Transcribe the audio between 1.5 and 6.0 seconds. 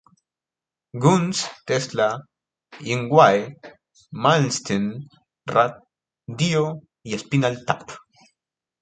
Tesla, Yngwie Malmsteen, Ratt,